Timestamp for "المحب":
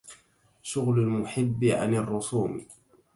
0.99-1.63